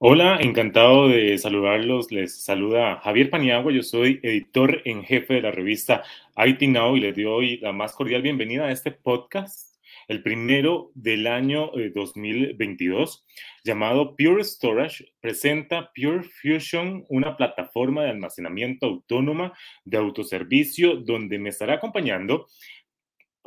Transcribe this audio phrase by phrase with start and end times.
[0.00, 2.12] Hola, encantado de saludarlos.
[2.12, 3.72] Les saluda Javier Paniagua.
[3.72, 6.04] Yo soy editor en jefe de la revista
[6.36, 9.76] IT Now y les doy la más cordial bienvenida a este podcast,
[10.06, 15.04] el primero del año 2022, eh, llamado Pure Storage.
[15.20, 19.52] Presenta Pure Fusion, una plataforma de almacenamiento autónoma
[19.84, 22.46] de autoservicio donde me estará acompañando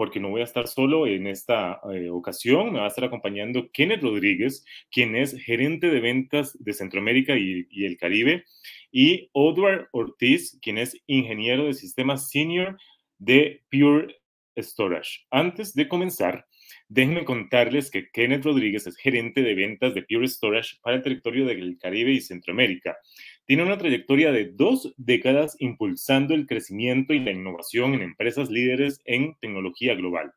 [0.02, 3.70] porque no voy a estar solo en esta eh, ocasión, me va a estar acompañando
[3.72, 8.46] Kenneth Rodríguez, quien es gerente de ventas de Centroamérica y, y el Caribe,
[8.92, 12.80] y Edward Ortiz, quien es ingeniero de sistemas senior
[13.20, 14.20] de Pure
[14.58, 15.20] Storage.
[15.30, 16.48] Antes de comenzar,
[16.88, 21.46] Déjenme contarles que Kenneth Rodríguez es gerente de ventas de Pure Storage para el territorio
[21.46, 22.98] del Caribe y Centroamérica.
[23.46, 29.02] Tiene una trayectoria de dos décadas impulsando el crecimiento y la innovación en empresas líderes
[29.06, 30.34] en tecnología global.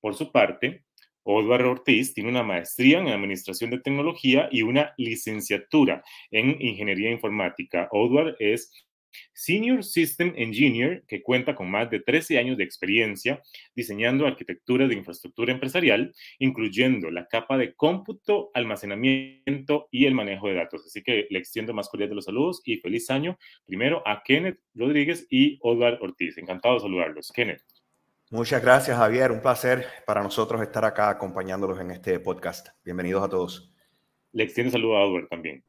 [0.00, 0.84] Por su parte,
[1.22, 7.88] Osvaldo Ortiz tiene una maestría en Administración de Tecnología y una licenciatura en Ingeniería Informática.
[7.92, 8.72] Osvaldo es
[9.32, 13.42] Senior System Engineer, que cuenta con más de 13 años de experiencia
[13.74, 20.54] diseñando arquitectura de infraestructura empresarial, incluyendo la capa de cómputo, almacenamiento y el manejo de
[20.54, 20.84] datos.
[20.86, 24.58] Así que le extiendo más cordial de los saludos y feliz año primero a Kenneth
[24.74, 26.38] Rodríguez y Osvaldo Ortiz.
[26.38, 27.32] Encantado de saludarlos.
[27.32, 27.62] Kenneth.
[28.30, 29.32] Muchas gracias, Javier.
[29.32, 32.68] Un placer para nosotros estar acá acompañándolos en este podcast.
[32.84, 33.74] Bienvenidos a todos.
[34.32, 35.64] Le extiendo saludo a Osvaldo también.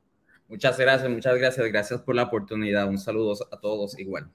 [0.51, 1.65] Muchas gracias, muchas gracias.
[1.69, 2.89] Gracias por la oportunidad.
[2.89, 4.29] Un saludo a todos igual.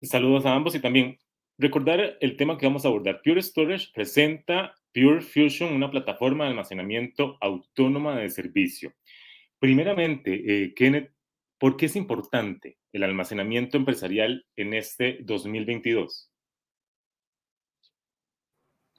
[0.00, 1.18] Saludos a ambos y también
[1.58, 3.20] recordar el tema que vamos a abordar.
[3.22, 8.94] Pure Storage presenta Pure Fusion, una plataforma de almacenamiento autónoma de servicio.
[9.58, 11.12] Primeramente, eh, Kenneth,
[11.58, 16.31] ¿por qué es importante el almacenamiento empresarial en este 2022?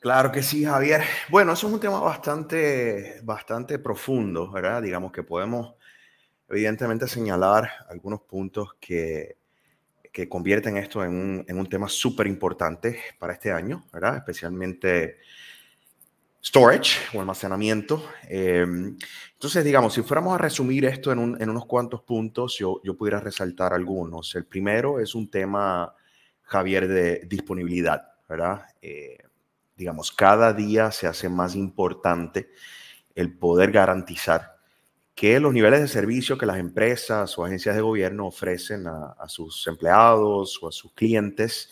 [0.03, 1.01] Claro que sí, Javier.
[1.29, 4.81] Bueno, eso es un tema bastante, bastante profundo, ¿verdad?
[4.81, 5.75] Digamos que podemos
[6.49, 9.37] evidentemente señalar algunos puntos que,
[10.11, 14.17] que convierten esto en un, en un tema súper importante para este año, ¿verdad?
[14.17, 15.19] Especialmente
[16.43, 18.05] storage o almacenamiento.
[18.27, 18.97] Em,
[19.31, 22.97] entonces, digamos, si fuéramos a resumir esto en, un, en unos cuantos puntos, yo, yo
[22.97, 24.35] pudiera resaltar algunos.
[24.35, 25.95] El primero es un tema,
[26.41, 28.65] Javier, de disponibilidad, ¿verdad?
[28.81, 29.17] Eh,
[29.83, 32.49] digamos, cada día se hace más importante
[33.15, 34.55] el poder garantizar
[35.13, 39.67] que los niveles de servicio que las empresas o agencias de gobierno ofrecen a, sus
[39.67, 41.69] empleados o a sus clientes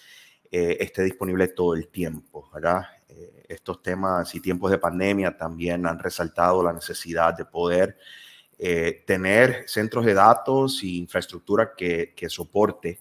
[0.51, 2.81] eh, esté disponible todo el tiempo, ¿verdad?
[3.07, 7.97] Eh, estos temas y tiempos de pandemia también han resaltado la necesidad de poder
[8.59, 12.99] eh, tener centros de datos y infraestructura que, que soporte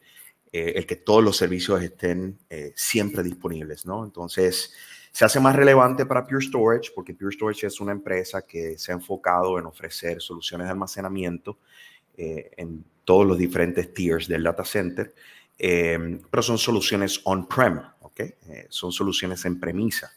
[0.52, 4.04] eh, el que todos los servicios estén eh, siempre disponibles, ¿no?
[4.04, 4.72] Entonces,
[5.12, 8.92] se hace más relevante para Pure Storage porque Pure Storage es una empresa que se
[8.92, 11.58] ha enfocado en ofrecer soluciones de almacenamiento
[12.16, 15.14] eh, en todos los diferentes tiers del data center,
[15.58, 18.20] pero son soluciones on-prem, ¿ok?
[18.68, 20.12] son soluciones en premisa,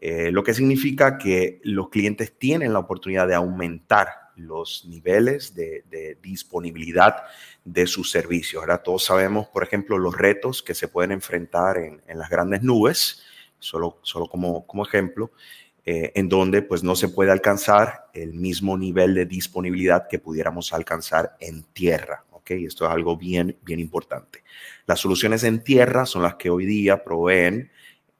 [0.00, 7.24] lo que significa que los clientes tienen la oportunidad de aumentar los niveles de, disponibilidad
[7.64, 8.62] de sus servicios.
[8.62, 13.22] Ahora todos sabemos, por ejemplo, los retos que se pueden enfrentar en, las grandes nubes,
[13.58, 15.32] solo, solo como, como ejemplo,
[15.84, 20.72] eh, en donde pues no se puede alcanzar el mismo nivel de disponibilidad que pudiéramos
[20.72, 22.24] alcanzar en tierra.
[22.30, 22.50] ¿ok?
[22.50, 24.42] Esto es algo bien, bien importante.
[24.86, 27.70] Las soluciones en tierra son las que hoy día proveen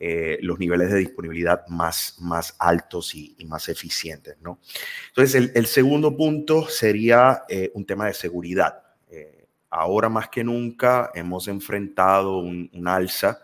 [0.01, 4.37] eh, los niveles de disponibilidad más, más altos y, más eficientes.
[4.41, 4.61] ¿no?
[5.09, 8.83] Entonces, el, segundo punto sería eh, un tema de seguridad.
[9.71, 13.41] Ahora más que nunca hemos enfrentado un, alza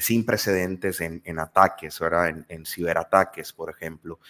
[0.00, 2.44] sin precedentes en, ataques, ¿verdad?
[2.48, 4.20] En, ciberataques, por ejemplo.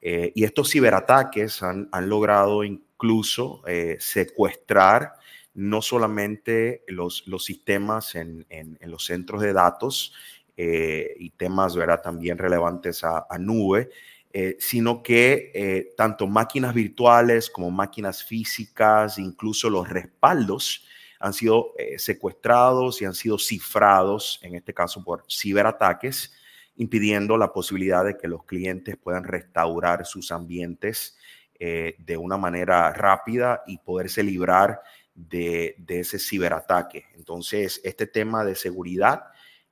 [0.00, 3.62] y estos ciberataques han, han logrado incluso
[3.98, 5.14] secuestrar
[5.54, 10.12] no solamente los, los sistemas en, en, los centros de datos,
[10.56, 12.00] eh, y temas ¿verdad?
[12.00, 13.90] también relevantes a, nube,
[14.32, 20.86] eh, sino que eh, tanto máquinas virtuales como máquinas físicas, incluso los respaldos,
[21.20, 26.34] han sido secuestrados y han sido cifrados, en este caso por ciberataques,
[26.76, 31.16] impidiendo la posibilidad de que los clientes puedan restaurar sus ambientes
[31.58, 34.82] de una manera rápida y poderse librar
[35.14, 37.06] de, de, ese ciberataque.
[37.14, 39.24] Entonces, este tema de seguridad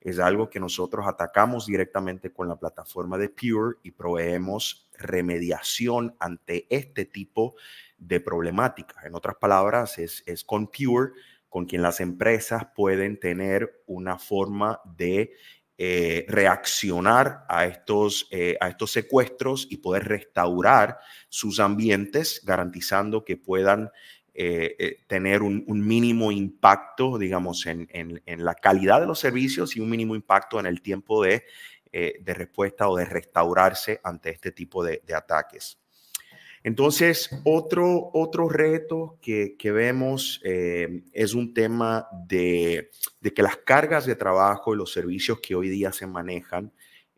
[0.03, 6.67] es algo que nosotros atacamos directamente con la plataforma de Pure y proveemos remediación ante
[6.69, 7.55] este tipo
[7.97, 9.05] de problemáticas.
[9.05, 11.13] En otras palabras, es, con Pure
[11.53, 15.33] con quien las empresas pueden tener una forma de
[15.77, 20.97] eh, reaccionar a estos, eh, a estos secuestros y poder restaurar
[21.29, 23.91] sus ambientes, garantizando que puedan
[25.07, 30.59] tener un, mínimo impacto, digamos, en, la calidad de los servicios y un mínimo impacto
[30.59, 31.45] en el tiempo de,
[32.25, 35.82] respuesta o de restaurarse ante este tipo de ataques.
[36.63, 42.89] Entonces, otro, otro reto que, vemos eh, es un tema de,
[43.35, 46.71] que las cargas de trabajo y los servicios que hoy día se manejan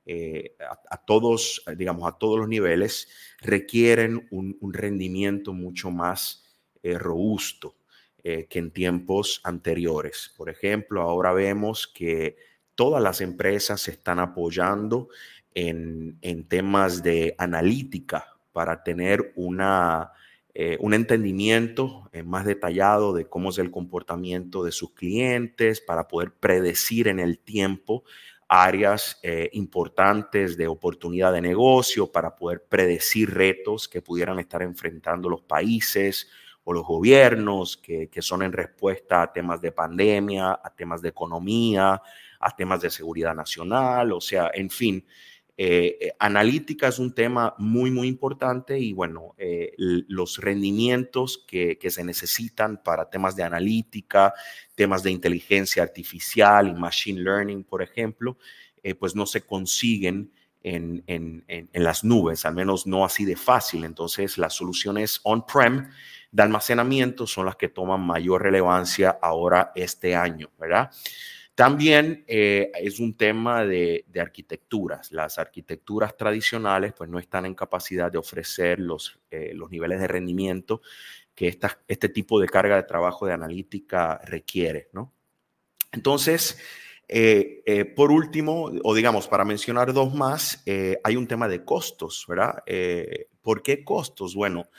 [0.08, 0.56] eh,
[0.90, 3.08] a, todos, digamos, a todos los niveles,
[3.40, 6.44] requieren un, rendimiento mucho más
[6.82, 7.76] eh, robusto
[8.24, 10.34] que en tiempos anteriores.
[10.36, 12.38] Por ejemplo, ahora vemos que
[12.74, 15.10] todas las empresas se están apoyando
[15.54, 20.14] en, en temas de analítica para tener una,
[20.54, 26.08] eh, un entendimiento eh, más detallado de cómo es el comportamiento de sus clientes, para
[26.08, 28.06] poder predecir en el tiempo
[28.48, 35.28] áreas eh, importantes de oportunidad de negocio, para poder predecir retos que pudieran estar enfrentando
[35.28, 36.30] los países
[36.64, 41.10] o los gobiernos, que, que son en respuesta a temas de pandemia, a temas de
[41.10, 42.02] economía,
[42.40, 45.06] a temas de seguridad nacional, o sea, en fin.
[45.58, 51.78] Eh, eh, analítica es un tema muy, muy importante y bueno, eh, los rendimientos que,
[51.90, 54.34] se necesitan para temas de analítica,
[54.76, 58.38] temas de inteligencia artificial y machine learning, por ejemplo,
[59.00, 60.32] pues no se consiguen
[60.62, 63.84] en, en, las nubes, al menos no así de fácil.
[63.84, 65.90] Entonces, las soluciones on-prem
[66.32, 70.92] de almacenamiento son las que toman mayor relevancia ahora este año, ¿verdad?
[71.56, 75.14] También eh, es un tema de, arquitecturas.
[75.14, 80.08] Las arquitecturas tradicionales pues no están en capacidad de ofrecer los, eh, los niveles de
[80.08, 80.82] rendimiento
[81.34, 81.58] que
[81.88, 84.90] este tipo de carga de trabajo de analítica requiere.
[84.92, 85.14] ¿no?
[85.94, 86.60] Entonces,
[87.08, 90.64] eh, por último, o digamos, para mencionar dos más,
[91.04, 92.64] hay un tema de costos, ¿verdad?
[93.42, 94.34] ¿Por qué costos?
[94.34, 94.70] Bueno,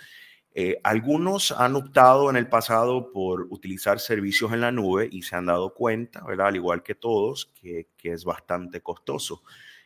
[0.58, 5.36] eh, algunos han optado en el pasado por utilizar servicios en la nube y se
[5.36, 6.46] han dado cuenta, ¿verdad?
[6.46, 9.42] Al igual que todos, que, es bastante costoso.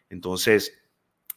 [0.09, 0.81] Entonces,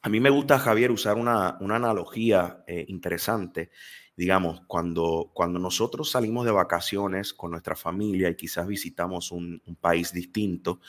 [0.03, 3.71] a mí me gusta, Javier, usar una, analogía eh, interesante.
[4.15, 10.13] Digamos, cuando, cuando nosotros salimos de vacaciones con nuestra familia y quizás visitamos un país
[10.13, 10.80] distinto,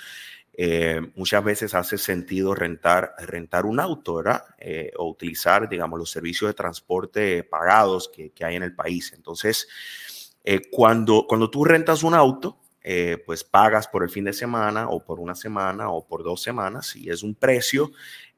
[0.56, 4.44] eh, muchas veces hace sentido rentar, rentar un auto, ¿verdad?
[4.58, 9.12] Eh, o utilizar, digamos, los servicios de transporte pagados que, hay en el país.
[9.16, 9.68] Entonces,
[10.44, 12.60] eh, cuando, cuando tú rentas un auto,
[13.24, 16.94] pues pagas por el fin de semana o por una semana o por dos semanas
[16.96, 17.92] y es un precio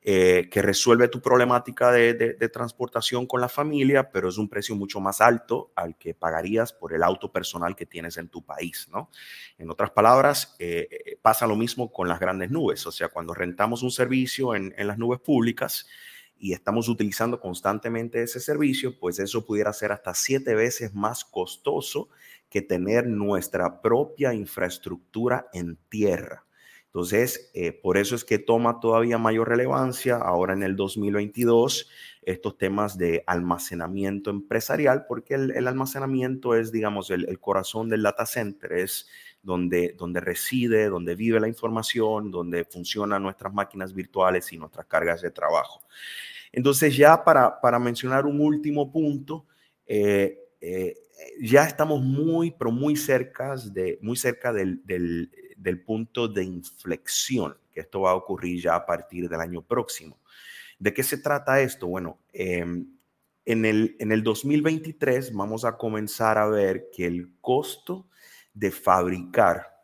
[0.09, 5.01] eh, que resuelve tu problemática de, transportación con la familia, pero es un precio mucho
[5.01, 9.11] más alto al que pagarías por el auto personal que tienes en tu país, ¿no?
[9.59, 13.35] En otras palabras, eh, eh, pasa lo mismo con las grandes nubes, o sea, cuando
[13.35, 15.89] rentamos un servicio en, en las nubes públicas,
[16.39, 22.11] y estamos utilizando constantemente ese servicio, pues eso pudiera ser hasta siete veces más costoso
[22.49, 26.46] que tener nuestra propia infraestructura en tierra.
[26.97, 31.91] Entonces, eh, por eso es que toma todavía mayor relevancia ahora en el 2022
[32.23, 38.73] estos temas de almacenamiento empresarial, porque el, almacenamiento es, digamos, el, corazón del data center,
[38.73, 39.09] es
[39.43, 45.21] donde, donde reside, donde vive la información, donde funcionan nuestras máquinas virtuales y nuestras cargas
[45.21, 45.83] de trabajo.
[46.51, 49.45] Entonces, ya para, para mencionar un último punto,
[49.87, 50.95] eh, eh,
[51.43, 55.31] ya estamos muy, pero muy cerca, de, muy cerca del, del
[55.85, 60.19] punto de inflexión, que esto va a ocurrir ya a partir del año próximo.
[60.79, 61.87] ¿De qué se trata esto?
[61.87, 62.87] Bueno, em,
[63.45, 68.09] en, el, en el 2023 vamos a comenzar a ver que el costo
[68.53, 69.77] de fabricar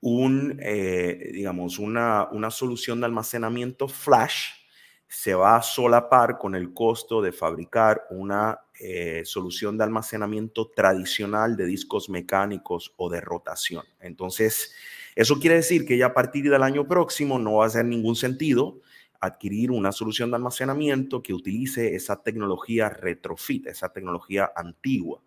[0.00, 4.60] un, eh, digamos, una, una solución de almacenamiento flash
[5.06, 11.56] se va a solapar con el costo de fabricar una eh, solución de almacenamiento tradicional
[11.56, 13.84] de discos mecánicos o de rotación.
[13.98, 14.72] Entonces,
[15.16, 18.16] eso quiere decir que ya a partir del año próximo no va a hacer ningún
[18.16, 18.80] sentido
[19.20, 25.20] adquirir una solución de almacenamiento que utilice esa tecnología retrofit, esa tecnología antigua.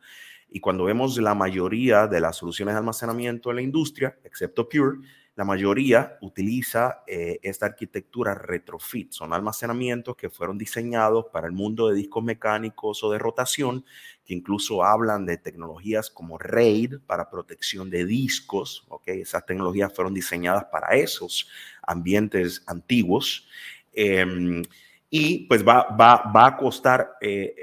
[0.56, 5.00] Y cuando vemos la mayoría de las soluciones de almacenamiento en la industria, excepto Pure,
[5.34, 9.12] la mayoría utiliza eh, esta arquitectura retrofit.
[9.12, 13.84] Son almacenamientos que fueron diseñados para el mundo de discos mecánicos o de rotación,
[14.24, 18.86] que incluso hablan de tecnologías como RAID para protección de discos.
[18.90, 19.22] ¿okay?
[19.22, 21.50] Esas tecnologías fueron diseñadas para esos
[21.82, 23.48] ambientes antiguos.
[23.92, 24.62] Em,
[25.10, 27.56] y pues va, va, va a costar eh,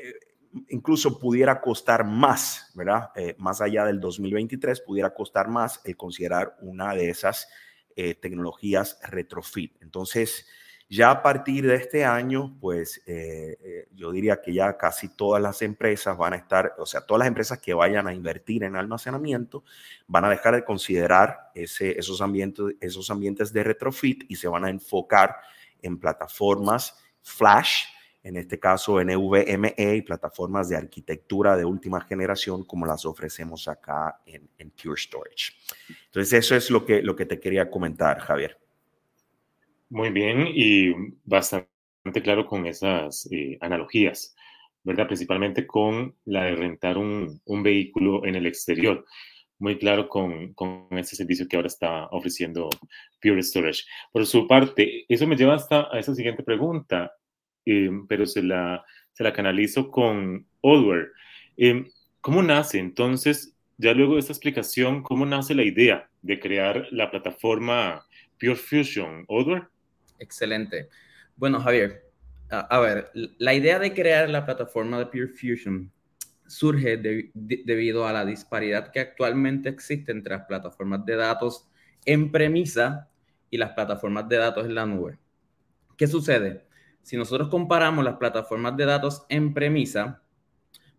[0.69, 3.11] incluso pudiera costar más, ¿verdad?
[3.15, 7.49] Eh, más allá del 2023, pudiera costar más el considerar una de esas
[7.97, 9.81] eh, tecnologías retrofit.
[9.83, 10.47] Entonces,
[10.89, 15.63] ya a partir de este año, pues eh, yo diría que ya casi todas las
[15.63, 19.63] empresas van a estar, o sea, todas las empresas que vayan a invertir en almacenamiento
[20.09, 24.65] van a dejar de considerar ese, esos, ambientes, esos ambientes de retrofit y se van
[24.65, 25.37] a enfocar
[25.81, 27.85] en plataformas flash,
[28.23, 34.21] en este caso NVMe y plataformas de arquitectura de última generación como las ofrecemos acá
[34.27, 35.53] en, en Pure Storage.
[36.07, 38.59] Entonces eso es lo que, lo que te quería comentar, Javier.
[39.89, 40.93] Muy bien y
[41.25, 41.69] bastante
[42.23, 44.37] claro con esas eh, analogías,
[44.85, 45.07] ¿verdad?
[45.07, 49.05] Principalmente con la de rentar un, un vehículo en el exterior.
[49.59, 52.71] Muy claro con, con ese servicio que ahora está ofreciendo
[53.21, 53.85] Pure Storage.
[54.13, 57.13] Por su parte, eso me lleva hasta a esa siguiente pregunta,
[57.67, 61.13] eh, pero se la, se la canalizo con Odware.
[61.57, 61.85] Eh,
[62.21, 67.11] ¿Cómo nace entonces, ya luego de esta explicación, cómo nace la idea de crear la
[67.11, 68.07] plataforma
[68.39, 69.69] Pure Fusion Odware?
[70.19, 70.89] Excelente.
[71.37, 72.03] Bueno, Javier,
[72.51, 75.91] a, ver, la idea de crear la plataforma de Pure Fusion
[76.47, 76.97] surge
[77.35, 81.69] debido a la disparidad que actualmente existe entre las plataformas de datos
[82.05, 83.09] en premisa
[83.51, 85.19] y las plataformas de datos en la nube.
[85.97, 86.67] ¿Qué sucede?
[87.03, 90.23] Si nosotros comparamos las plataformas de datos en premisa,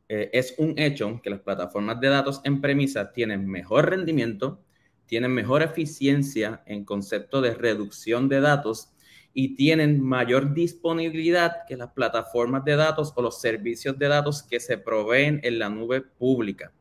[0.09, 4.61] eh, es un hecho que las plataformas de datos en premisa tienen mejor rendimiento,
[5.05, 8.91] tienen mejor eficiencia en concepto de reducción de datos
[9.33, 14.59] y tienen mayor disponibilidad que las plataformas de datos o los servicios de datos que
[14.59, 16.73] se proveen en la nube pública.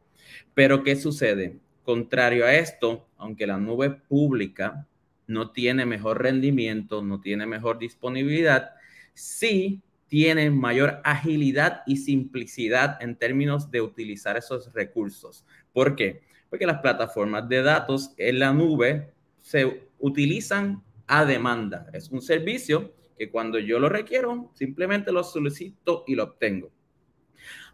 [0.54, 1.58] Pero ¿qué sucede?
[1.84, 4.86] Contrario a esto, aunque la nube pública
[5.26, 8.72] no tiene mejor rendimiento, no tiene mejor disponibilidad,
[9.20, 15.44] sí tiene mayor agilidad y simplicidad en términos de utilizar esos recursos.
[15.72, 16.22] ¿Por qué?
[16.48, 21.86] Porque las plataformas de datos en la nube se utilizan a demanda.
[21.92, 26.70] Es un servicio que cuando yo lo requiero, simplemente lo solicito y lo obtengo.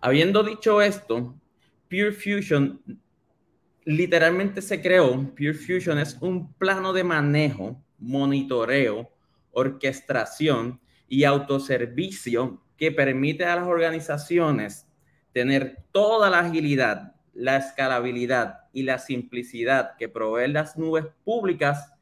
[0.00, 1.34] Habiendo dicho esto,
[1.88, 2.82] Pure Fusion
[3.84, 5.12] literalmente se creó.
[5.34, 9.10] Pure Fusion es un plano de manejo, monitoreo,
[9.52, 14.86] orquestación y autoservicio que permite a las organizaciones
[15.32, 21.92] tener toda la agilidad, la escalabilidad y la simplicidad que proveen las nubes públicas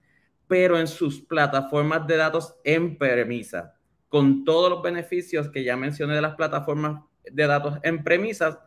[0.47, 3.75] pero en sus plataformas de datos en premisa,
[4.09, 8.59] con todos los beneficios que ya mencioné de las plataformas de datos en premisas,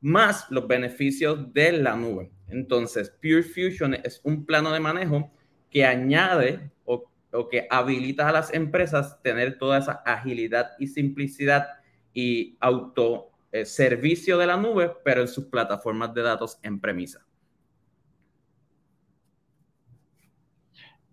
[0.00, 2.30] más los beneficios de la nube.
[2.48, 5.30] Entonces, Pure Fusion es un plano de manejo
[5.70, 7.04] que añade o,
[7.48, 11.66] que habilita a las empresas tener toda esa agilidad y simplicidad
[12.12, 17.26] y auto eh, servicio de la nube, pero en sus plataformas de datos en premisa.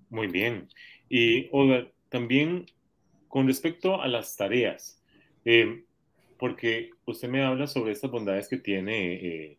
[0.10, 0.68] Muy bien.
[1.10, 2.66] Y Olga, también
[3.28, 5.02] con respecto a las tareas,
[5.44, 5.84] eh,
[6.38, 9.58] porque usted me habla sobre estas bondades que tiene eh,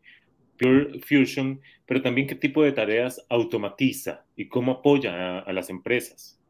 [0.59, 6.41] Pure Fusion, pero también qué tipo de tareas automatiza y cómo apoya a, las empresas.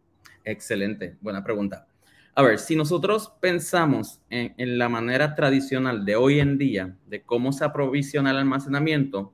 [0.44, 1.86] Excelente, buena pregunta.
[2.34, 7.22] A ver, si nosotros pensamos en, en, la manera tradicional de hoy en día de
[7.22, 9.32] cómo se aprovisiona el almacenamiento,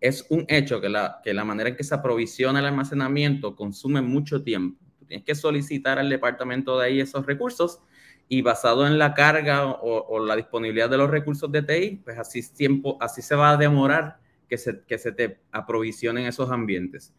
[0.00, 4.02] es un hecho que la, que la manera en que se aprovisiona el almacenamiento consume
[4.02, 4.84] mucho tiempo.
[5.06, 7.80] tienes que solicitar al departamento de ahí esos recursos
[8.28, 12.42] y basado en la carga o, la disponibilidad de los recursos de TI, pues así,
[12.52, 17.14] tiempo, así se va a demorar que se, que se te aprovisionen esos ambientes.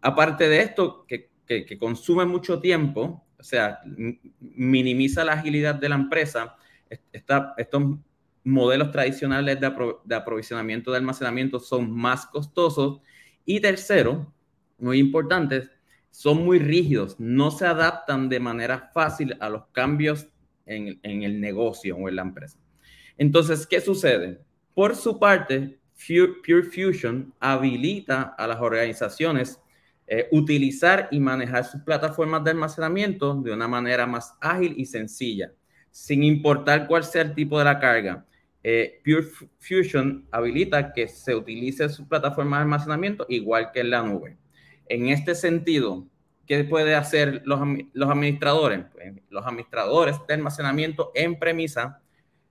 [0.00, 3.80] Aparte de esto, que, que, consume mucho tiempo, o sea,
[4.40, 6.56] minimiza la agilidad de la empresa,
[7.56, 7.82] estos
[8.44, 13.00] modelos tradicionales de, aprovisionamiento de almacenamiento son más costosos.
[13.44, 14.32] Y tercero,
[14.78, 15.68] muy importante,
[16.10, 20.28] son muy rígidos, no se adaptan de manera fácil a los cambios
[20.66, 22.58] en, el negocio o en la empresa.
[23.18, 24.40] Entonces, ¿qué sucede?
[24.74, 29.61] Por su parte, Pure Fusion habilita a las organizaciones
[30.14, 35.50] eh, utilizar y manejar sus plataformas de almacenamiento de una manera más ágil y sencilla,
[35.90, 38.26] sin importar cuál sea el tipo de la carga.
[38.62, 39.26] Eh, Pure
[39.58, 44.36] Fusion habilita que se utilice su plataforma de almacenamiento igual que en la nube.
[44.86, 46.06] En este sentido,
[46.46, 48.84] ¿qué pueden hacer los, administradores?
[48.92, 52.02] Pues, los administradores de almacenamiento en premisa,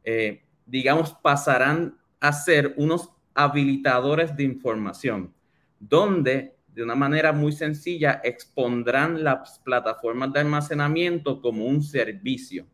[0.03, 5.32] eh, digamos, pasarán a ser unos habilitadores de información,
[5.80, 12.66] donde de una manera muy sencilla expondrán las plataformas de almacenamiento como un servicio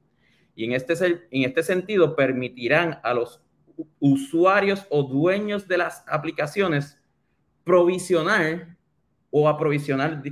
[0.56, 0.94] y en este,
[1.32, 3.42] en este sentido permitirán a los
[4.00, 6.98] usuarios o dueños de las aplicaciones
[7.64, 8.76] provisionar
[9.30, 10.24] o aprovisionar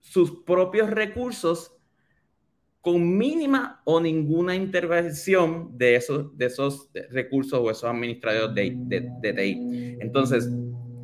[0.00, 1.76] sus propios recursos
[2.80, 9.32] con mínima o ninguna intervención de esos, de esos recursos o esos administradores de, de,
[9.32, 9.98] TI.
[10.00, 10.48] Entonces,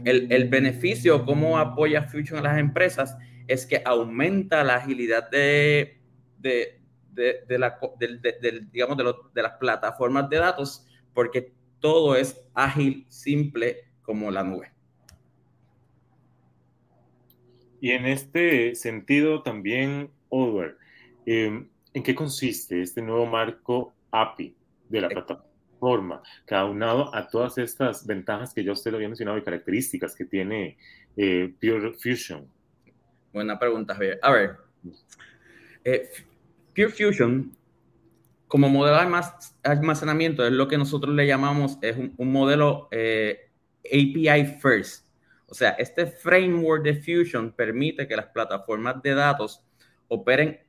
[0.04, 3.16] el, el, beneficio, cómo apoya Fusion a las empresas,
[3.46, 6.00] es que aumenta la agilidad de,
[6.38, 6.80] de,
[7.12, 7.78] de la,
[8.72, 14.72] digamos, de, las plataformas de datos, porque todo es ágil, simple como la nube.
[17.80, 20.76] Y en este sentido también, Odward,
[21.26, 24.56] eh, ¿En qué consiste este nuevo marco API
[24.88, 25.51] de la plataforma,
[26.46, 30.24] cada unado a todas estas ventajas que ya usted lo había mencionado y características que
[30.24, 30.78] tiene
[31.16, 32.48] eh, Pure Fusion?
[33.32, 34.20] Buena pregunta, Javier.
[34.22, 34.56] A ver,
[35.84, 36.08] eh,
[36.74, 37.56] Pure Fusion,
[38.46, 39.22] como modelo de
[39.64, 43.50] almacenamiento, es lo que nosotros le llamamos, es un, modelo eh,
[43.84, 45.06] API First.
[45.46, 49.64] O sea, este framework de Fusion permite que las plataformas de datos
[50.08, 50.60] operen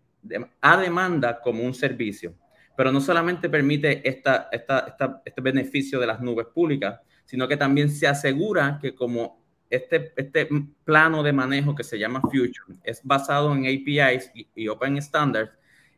[0.61, 2.33] a demanda como un servicio.
[2.75, 8.07] Pero no solamente permite esta, este beneficio de las nubes públicas, sino que también se
[8.07, 10.47] asegura que como este, este
[10.83, 15.51] plano de manejo que se llama Fusion es basado en APIs y, Open Standards,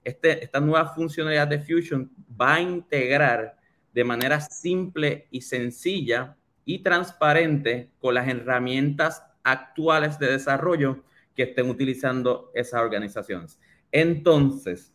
[0.03, 3.58] este, esta nueva funcionalidad de Fusion va a integrar
[3.94, 11.03] de manera simple y sencilla y transparente con las herramientas actuales de desarrollo
[11.36, 13.60] que estén utilizando esas organizaciones.
[13.91, 14.95] Entonces,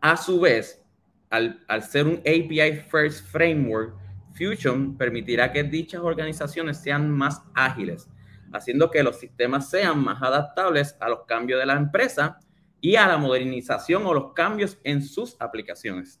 [0.00, 0.84] a su vez,
[1.30, 3.94] al, ser un API First Framework,
[4.34, 8.08] Fusion permitirá que dichas organizaciones sean más ágiles,
[8.52, 12.38] haciendo que los sistemas sean más adaptables a los cambios de la empresa
[12.80, 16.20] y a la modernización o los cambios en sus aplicaciones.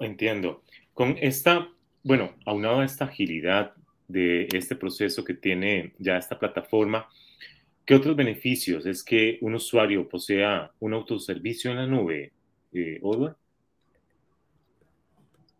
[0.00, 0.62] Entiendo.
[0.94, 1.68] Con esta,
[2.02, 3.72] bueno, aunado a esta agilidad
[4.08, 7.08] de este proceso que tiene ya esta plataforma,
[7.84, 12.32] ¿Qué otros beneficios es que un usuario posea un autoservicio en la nube,
[12.72, 13.36] eh, Odward?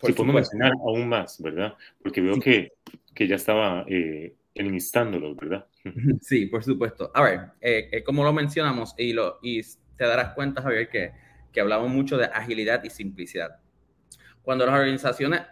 [0.07, 1.75] si podemos mencionar aún más, ¿verdad?
[2.03, 2.73] Porque veo que,
[3.15, 5.67] que, ya estaba eh, enlistándolos, ¿verdad?
[6.21, 7.11] Sí, por supuesto.
[7.15, 11.13] A ver, eh, eh, como lo mencionamos y, lo, y te darás cuenta, Javier, que,
[11.53, 13.61] que hablamos mucho de agilidad y simplicidad.
[14.43, 15.43] Cuando las organizaciones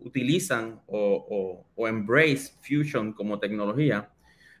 [0.00, 4.10] utilizan o, o, o embrace Fusion como tecnología,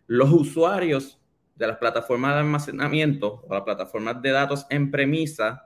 [0.08, 1.20] los usuarios
[1.54, 5.64] de las plataformas de almacenamiento o las plataformas de datos en premisa,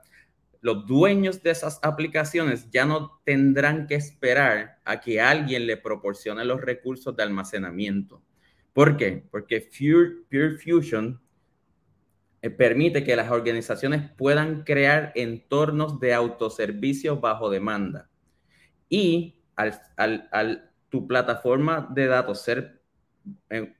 [0.61, 6.45] los dueños de esas aplicaciones ya no tendrán que esperar a que alguien le proporcione
[6.45, 8.23] los recursos de almacenamiento.
[8.73, 9.25] ¿Por qué?
[9.31, 11.21] Porque Pure, Fusion
[12.41, 18.11] eh, permite que las organizaciones puedan crear entornos de autoservicio bajo demanda.
[18.89, 22.82] Y al, tu plataforma de datos ser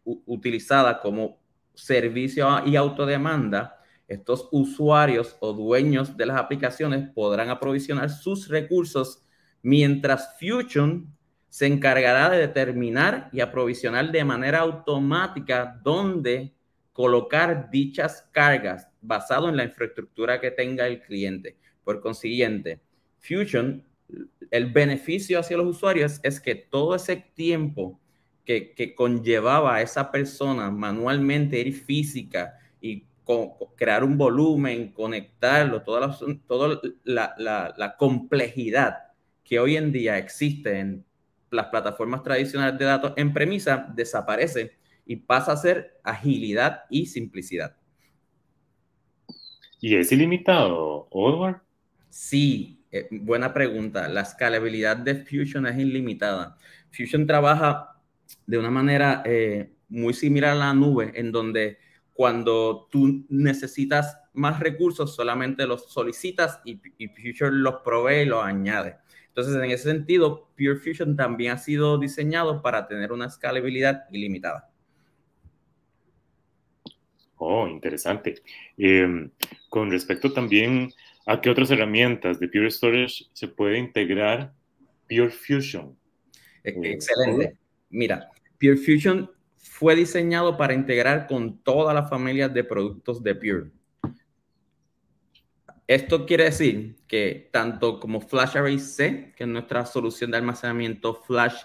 [0.05, 1.39] utilizada como
[1.75, 3.79] servicio y autodemanda,
[4.09, 9.25] estos usuarios o dueños de las aplicaciones podrán aprovisionar sus recursos
[9.63, 11.15] mientras Fusion
[11.49, 16.55] se encargará de determinar y aprovisionar de manera automática dónde
[16.93, 21.57] colocar dichas cargas basado en la infraestructura que tenga el cliente.
[21.85, 22.81] Por consiguiente,
[23.19, 23.85] Fusion,
[24.51, 27.99] el beneficio hacia los usuarios es que todo ese tiempo
[28.45, 33.05] que, conllevaba a esa persona manualmente ir física y
[33.77, 36.17] crear un volumen, conectarlo, toda,
[37.05, 37.35] la,
[37.77, 38.99] la, complejidad
[39.45, 41.05] que hoy en día existe en
[41.51, 44.77] las plataformas tradicionales de datos en premisa desaparece
[45.07, 47.77] y pasa a ser agilidad y simplicidad.
[49.81, 51.61] ¿Y es ilimitado, Odward?
[52.09, 54.09] Sí, eh, buena pregunta.
[54.09, 56.57] La escalabilidad de Fusion es ilimitada.
[56.91, 57.92] Fusion trabaja
[58.47, 61.79] de una manera eh, muy similar a la nube, en donde
[62.13, 68.45] cuando tú necesitas más recursos, solamente los solicitas y, y Fusion los provee y los
[68.45, 68.97] añade.
[69.35, 74.71] Entonces, en ese sentido, Pure Fusion también ha sido diseñado para tener una escalabilidad ilimitada.
[77.39, 78.43] Oh, interesante.
[78.77, 79.31] Em,
[79.71, 80.93] con respecto también
[81.25, 84.53] a qué otras herramientas de Pure Storage se puede integrar
[85.09, 85.97] Pure Fusion.
[86.63, 87.57] Excelente.
[87.93, 93.71] Mira, Pure Fusion fue diseñado para integrar con toda la familia de productos de Pure.
[95.87, 101.15] Esto quiere decir que tanto como Flash Array C, que es nuestra solución de almacenamiento
[101.15, 101.65] Flash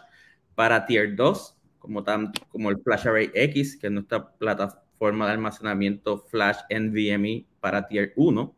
[0.54, 5.32] para Tier 2, como, tanto, como el Flash Array X, que es nuestra plataforma de
[5.32, 8.54] almacenamiento Flash NVMe para Tier 1,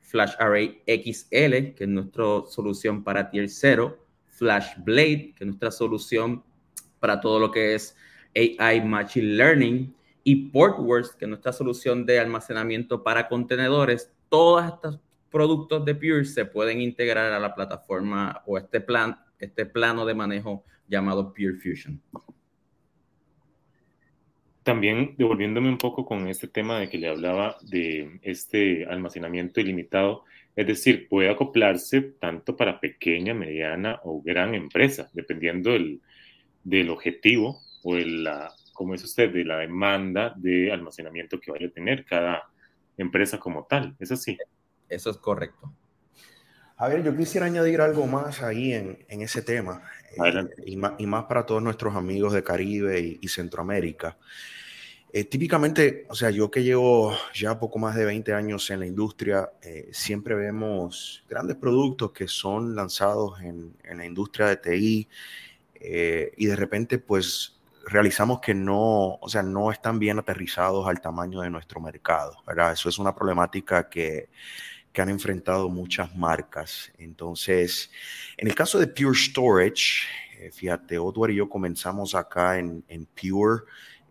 [0.00, 5.70] Flash Array XL, que es nuestra solución para Tier 0, Flash Blade, que es nuestra
[5.70, 6.44] solución
[7.06, 7.96] para todo lo que es
[8.34, 14.98] AI Machine Learning y Portworx, que es nuestra solución de almacenamiento para contenedores, todos estos
[15.30, 20.14] productos de Pure se pueden integrar a la plataforma o este, plan, este plano de
[20.14, 22.02] manejo llamado Pure Fusion.
[24.64, 30.24] También devolviéndome un poco con este tema de que le hablaba de este almacenamiento ilimitado,
[30.56, 36.00] es decir, puede acoplarse tanto para pequeña, mediana o gran empresa, dependiendo del,
[36.66, 41.70] del objetivo o la, como es usted, de la demanda de almacenamiento que vaya a
[41.70, 42.42] tener cada
[42.96, 43.94] empresa como tal.
[44.00, 44.36] ¿Es así?
[44.88, 45.72] Eso es correcto.
[46.76, 50.92] A ver, yo quisiera añadir algo más ahí en, en ese tema, eh, y, más,
[50.98, 54.18] y, más, para todos nuestros amigos de Caribe y, y Centroamérica.
[55.12, 58.86] Eh, típicamente, o sea, yo que llevo ya poco más de 20 años en la
[58.86, 65.08] industria, eh, siempre vemos grandes productos que son lanzados en, en la industria de TI
[65.80, 71.00] eh, y de repente pues realizamos que no, o sea, no están bien aterrizados al
[71.00, 72.72] tamaño de nuestro mercado, ¿verdad?
[72.72, 74.28] Eso es una problemática que,
[74.92, 76.90] que han enfrentado muchas marcas.
[76.98, 77.90] Entonces,
[78.36, 80.06] en el caso de Pure Storage,
[80.38, 83.64] eh, fíjate, Odward y yo comenzamos acá en, en Pure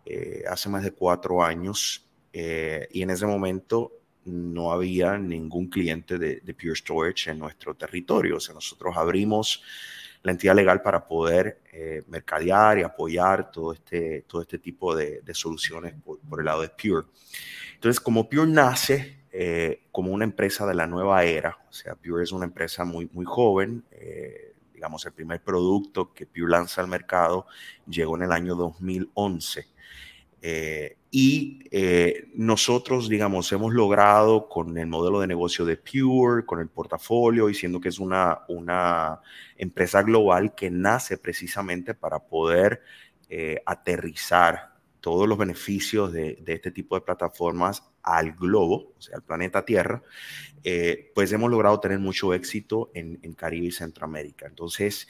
[0.06, 3.92] eh, hace más de cuatro años eh, y en ese momento
[4.26, 8.38] no había ningún cliente de, de, Pure Storage en nuestro territorio.
[8.38, 9.64] O sea, nosotros abrimos
[10.26, 15.22] la entidad legal para poder eh, mercadear y apoyar todo este, todo este tipo de,
[15.34, 17.06] soluciones por, por, el lado de Pure.
[17.76, 22.24] Entonces, como Pure nace eh, como una empresa de la nueva era, o sea, Pure
[22.24, 26.88] es una empresa muy, muy joven, eh, digamos, el primer producto que Pure lanza al
[26.88, 27.46] mercado
[27.88, 29.68] llegó en el año 2011.
[30.42, 36.60] Eh, y eh, nosotros, digamos, hemos logrado con el modelo de negocio de Pure, con
[36.60, 39.22] el portafolio, diciendo que es una, una
[39.58, 42.82] empresa global que nace precisamente para poder
[43.30, 49.24] eh, aterrizar todos los beneficios de, este tipo de plataformas al globo, o sea, al
[49.24, 50.02] planeta Tierra,
[51.14, 54.48] pues hemos logrado tener mucho éxito en, en Caribe y Centroamérica.
[54.48, 55.08] Entonces,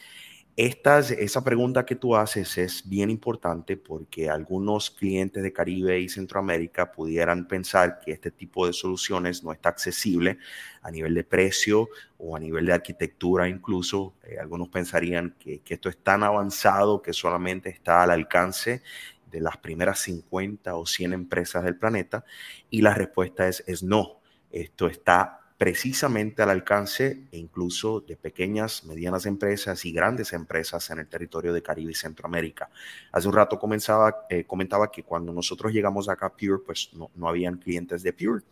[0.57, 6.07] estas, esa pregunta que tú haces es bien importante porque algunos clientes de Caribe y
[6.07, 10.37] Centroamérica pudieran pensar que este tipo de soluciones no está accesible
[10.81, 14.15] a nivel de precio o a nivel de arquitectura incluso.
[14.23, 18.81] Eh, algunos pensarían que, esto es tan avanzado que solamente está al alcance
[19.29, 22.23] de las primeras 50 o 100 empresas del planeta
[22.69, 24.21] y la respuesta es, es no.
[24.51, 30.99] Esto está precisamente al alcance e incluso de pequeñas, medianas empresas y grandes empresas en
[30.99, 32.69] el territorio de Caribe y Centroamérica.
[33.11, 37.09] Hace un rato comenzaba, eh, comentaba que cuando nosotros llegamos acá a Pure, pues no,
[37.15, 38.43] no habían clientes de Pure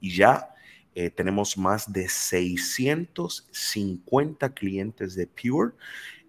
[0.00, 0.48] y ya
[0.94, 5.72] eh, tenemos más de 650 clientes de Pure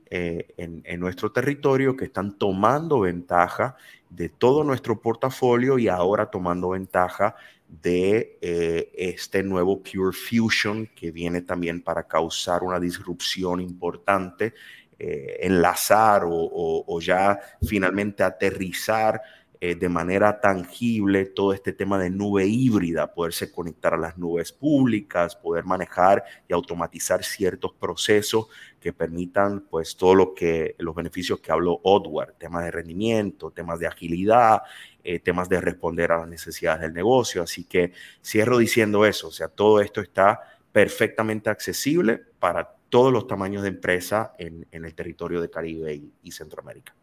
[0.09, 3.77] eh, en, en, nuestro territorio que están tomando ventaja
[4.09, 7.37] de todo nuestro portafolio y ahora tomando ventaja
[7.81, 14.53] de eh, este nuevo Pure Fusion que viene también para causar una disrupción importante,
[14.99, 19.21] eh, enlazar o, ya finalmente aterrizar
[19.59, 24.51] eh, de manera tangible todo este tema de nube híbrida, poderse conectar a las nubes
[24.51, 28.47] públicas, poder manejar y automatizar ciertos procesos
[28.79, 33.79] que permitan pues todo lo que los beneficios que habló Odward, temas de rendimiento, temas
[33.79, 34.61] de agilidad,
[35.03, 37.43] eh, temas de responder a las necesidades del negocio.
[37.43, 37.91] Así que
[38.23, 40.39] cierro diciendo eso, o sea, todo esto está
[40.71, 46.13] perfectamente accesible para todos los tamaños de empresa en, en el territorio de Caribe y,
[46.23, 46.95] y Centroamérica.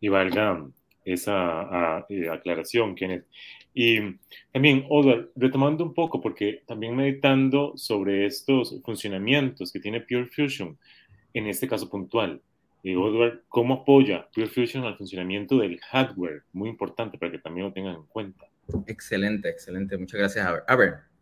[0.00, 0.66] Y valga
[1.04, 3.26] esa a, eh, aclaración, Kenneth.
[3.74, 3.98] Y
[4.52, 10.78] también, Odward, retomando un poco, porque también meditando sobre estos funcionamientos que tiene Pure Fusion,
[11.32, 12.42] en este caso puntual,
[12.82, 16.42] eh, Odward, ¿cómo apoya Pure Fusion al funcionamiento del hardware?
[16.52, 18.46] Muy importante para que también lo tengan en cuenta.
[18.86, 19.96] Excelente, excelente.
[19.98, 20.46] Muchas gracias.
[20.46, 21.12] A ver, a ver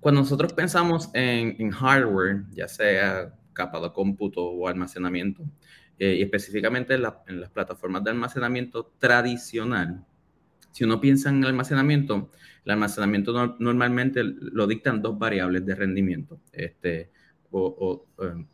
[0.00, 5.42] cuando nosotros pensamos en, en hardware, ya sea capa de cómputo o almacenamiento,
[5.98, 10.04] eh, y específicamente en, la, en, las plataformas de almacenamiento tradicional,
[10.70, 12.30] si uno piensa en almacenamiento,
[12.64, 16.40] el almacenamiento no, normalmente lo dictan dos variables de rendimiento.
[16.52, 17.10] Este,
[17.50, 18.44] o, o eh,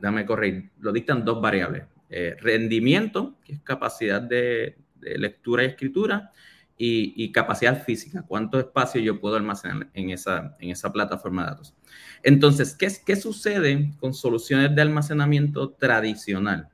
[0.00, 1.84] dame corregir, lo dictan dos variables.
[2.10, 6.32] Eh, rendimiento, que es capacidad de, lectura y escritura,
[6.76, 11.50] y, y, capacidad física, cuánto espacio yo puedo almacenar en esa, en esa plataforma de
[11.50, 11.74] datos.
[12.22, 16.68] Entonces, ¿qué, ¿qué sucede con soluciones de almacenamiento tradicional?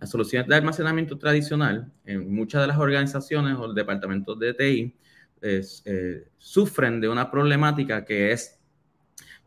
[0.00, 4.94] Las soluciones de almacenamiento tradicional, en muchas de las organizaciones o departamentos de TI,
[5.40, 8.60] es, eh, sufren de una problemática que es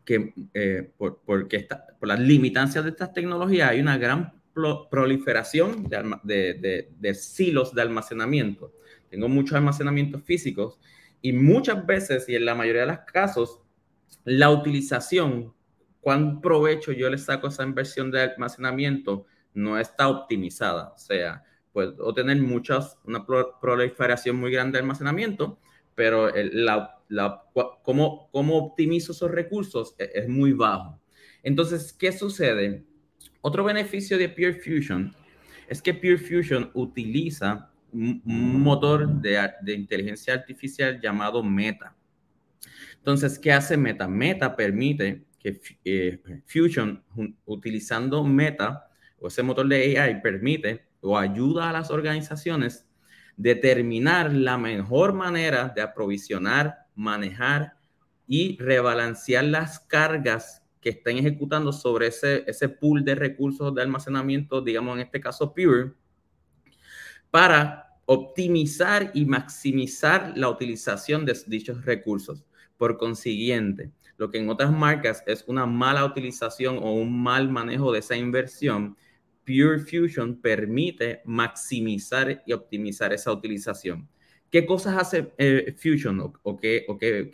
[0.08, 4.32] que eh, por, porque está, por las limitancias de estas tecnologías hay una gran
[4.90, 8.72] proliferación de, de, silos de almacenamiento.
[9.10, 10.80] Tengo muchos almacenamientos físicos
[11.20, 13.60] y muchas veces, y en la mayoría de los casos,
[14.24, 15.52] la utilización,
[16.00, 20.88] cuán provecho yo le saco a esa inversión de almacenamiento, no está optimizada.
[20.88, 23.26] O sea, puedo tener muchas, una
[23.60, 25.58] proliferación muy grande de almacenamiento,
[25.94, 27.42] pero la, la,
[27.82, 31.00] cómo, cómo optimizo esos recursos es, es muy bajo.
[31.42, 32.84] Entonces, ¿qué sucede?
[33.40, 35.14] Otro beneficio de Pure Fusion
[35.68, 41.96] es que Pure Fusion utiliza un motor de, de inteligencia artificial llamado Meta.
[42.96, 44.06] Entonces, ¿qué hace Meta?
[44.06, 47.02] Meta permite que eh, Fusion,
[47.46, 52.86] utilizando Meta o ese motor de AI, permite o ayuda a las organizaciones
[53.36, 57.74] determinar la mejor manera de aprovisionar, manejar
[58.26, 64.60] y rebalancear las cargas que estén ejecutando sobre ese, ese pool de recursos de almacenamiento,
[64.60, 65.92] digamos en este caso Pure,
[67.30, 72.44] para optimizar y maximizar la utilización de dichos recursos.
[72.76, 77.92] Por consiguiente, lo que en otras marcas es una mala utilización o un mal manejo
[77.92, 78.96] de esa inversión,
[79.44, 84.08] Pure Fusion permite maximizar y optimizar esa utilización.
[84.50, 86.86] ¿Qué cosas hace eh, Fusion o, qué,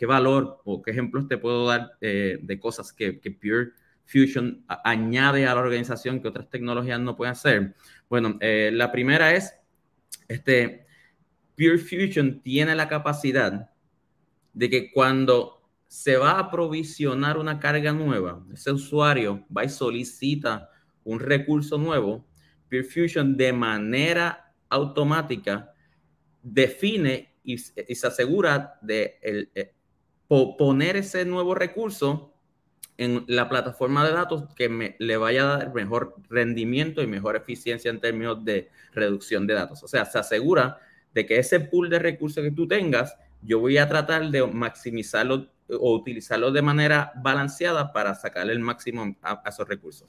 [0.06, 3.70] valor o qué ejemplos te puedo dar eh, de cosas que, Pure
[4.04, 7.74] Fusion añade a la organización que otras tecnologías no pueden hacer?
[8.08, 9.54] Bueno, eh, la primera es,
[10.26, 10.86] este,
[11.56, 13.70] Pure Fusion tiene la capacidad
[14.52, 20.68] de que cuando se va a aprovisionar una carga nueva, ese usuario va y solicita
[21.04, 22.26] un recurso nuevo,
[22.68, 25.73] Pure Fusion de manera automática
[26.44, 29.18] define y, se asegura de
[29.54, 29.72] eh,
[30.28, 32.32] poner ese nuevo recurso
[32.96, 37.34] en la plataforma de datos que me, le vaya a dar mejor rendimiento y mejor
[37.34, 39.82] eficiencia en términos de reducción de datos.
[39.82, 40.78] O sea, se asegura
[41.12, 45.50] de que ese pool de recursos que tú tengas, yo voy a tratar de maximizarlo
[45.68, 50.08] o utilizarlo de manera balanceada para sacarle el máximo a esos recursos.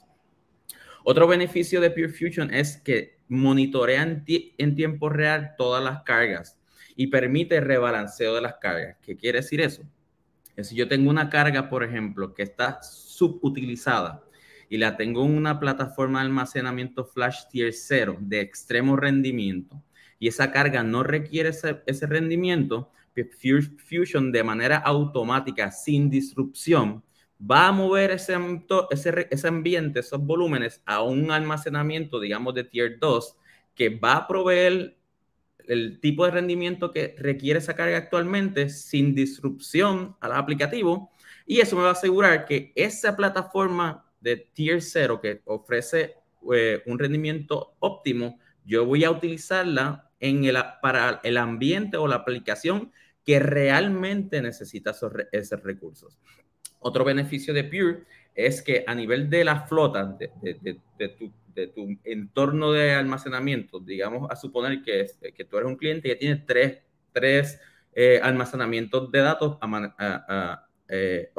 [1.08, 6.58] Otro beneficio de Pure Fusion es que monitorea en, tiempo real todas las cargas
[6.96, 8.96] y permite rebalanceo de las cargas.
[9.02, 9.84] ¿Qué quiere decir eso?
[10.60, 14.24] si yo tengo una carga, por ejemplo, que está subutilizada
[14.68, 19.80] y la tengo en una plataforma de almacenamiento flash tier 0 de extremo rendimiento
[20.18, 22.90] y esa carga no requiere ese, ese rendimiento,
[23.88, 27.04] Fusion de manera automática, sin disrupción,
[27.40, 28.36] va a mover ese,
[28.90, 33.36] ese, ese ambiente, esos volúmenes a un almacenamiento, digamos, de tier 2,
[33.74, 34.96] que va a proveer
[35.66, 41.10] el tipo de rendimiento que requiere esa carga actualmente sin disrupción al aplicativo.
[41.46, 46.14] Y eso me va a asegurar que esa plataforma de tier 0 que ofrece
[46.52, 52.16] eh, un rendimiento óptimo, yo voy a utilizarla en el, para el ambiente o la
[52.16, 52.92] aplicación
[53.24, 56.18] que realmente necesita esos, esos recursos.
[56.80, 60.80] Otro beneficio de Pure es que a nivel de la flota, de,
[61.68, 66.44] tu, entorno de almacenamiento, digamos a suponer que, que tú eres un cliente que tiene
[66.46, 66.78] tres,
[67.12, 67.58] tres
[67.98, 69.56] eh, almacenamientos de datos
[70.88, 71.30] eh,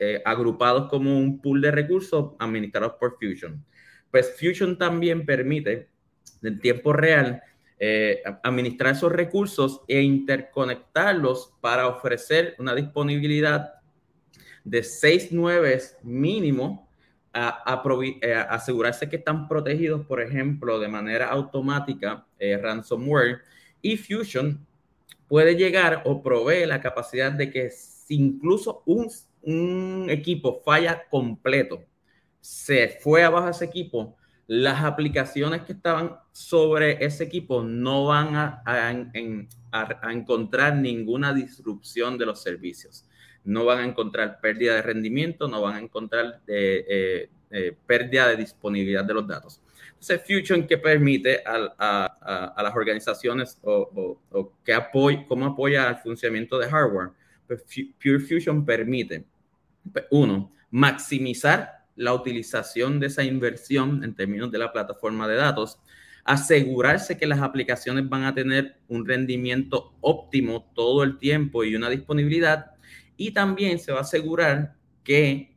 [0.00, 3.64] eh, agrupados como un pool de recursos administrados por Fusion.
[4.10, 5.88] Pues Fusion también permite
[6.42, 7.40] en tiempo real
[8.42, 13.74] administrar esos recursos e interconectarlos para ofrecer una disponibilidad
[14.66, 16.88] de seis nueves mínimo
[17.32, 17.82] a,
[18.20, 23.42] eh, asegurarse que están protegidos, por ejemplo, de manera automática, eh, ransomware.
[23.80, 24.66] Y Fusion
[25.28, 29.08] puede llegar o provee la capacidad de que si incluso un,
[29.42, 31.84] un equipo falla completo,
[32.40, 34.16] se fue abajo ese equipo,
[34.48, 42.26] las aplicaciones que estaban sobre ese equipo no van a, a, encontrar ninguna disrupción de
[42.26, 43.05] los servicios
[43.46, 48.28] no van a encontrar pérdida de rendimiento, no van a encontrar eh, eh, eh, pérdida
[48.28, 49.62] de disponibilidad de los datos.
[49.88, 54.20] Entonces, Fusion que permite a, las organizaciones o,
[54.64, 57.10] que apoya, cómo apoya el funcionamiento de hardware.
[57.46, 57.64] Pues
[58.02, 59.24] Pure Fusion permite,
[60.10, 65.78] uno, maximizar la utilización de esa inversión en términos de la plataforma de datos,
[66.24, 71.88] asegurarse que las aplicaciones van a tener un rendimiento óptimo todo el tiempo y una
[71.88, 72.75] disponibilidad
[73.16, 75.56] y también se va a asegurar que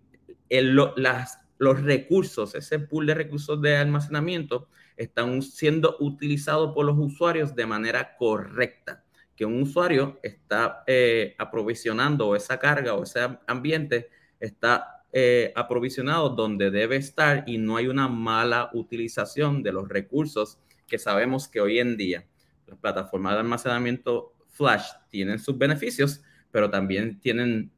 [0.49, 7.65] los recursos, ese pool de recursos de almacenamiento, están siendo utilizados por los usuarios de
[7.65, 9.03] manera correcta.
[9.35, 16.69] Que un usuario está eh, aprovisionando esa carga o ese ambiente está eh, aprovisionado donde
[16.69, 21.79] debe estar y no hay una mala utilización de los recursos que sabemos que hoy
[21.79, 22.27] en día
[22.67, 27.71] las plataformas de almacenamiento flash tienen sus beneficios, pero también tienen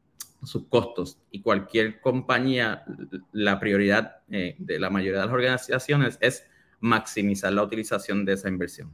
[0.43, 2.83] sus costos y cualquier compañía,
[3.31, 6.47] la prioridad eh, de la mayoría de las organizaciones es
[6.79, 8.93] maximizar la utilización de esa inversión.